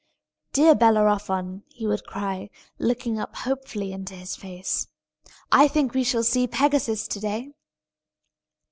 "Dear 0.53 0.73
Bellerophon," 0.73 1.61
he 1.67 1.85
would 1.85 2.07
cry, 2.07 2.49
looking 2.79 3.19
up 3.19 3.35
hopefully 3.35 3.91
into 3.91 4.15
his 4.15 4.35
face, 4.35 4.87
"I 5.51 5.67
think 5.67 5.93
we 5.93 6.03
shall 6.03 6.23
see 6.23 6.47
Pegasus 6.47 7.07
to 7.07 7.19
day!" 7.19 7.51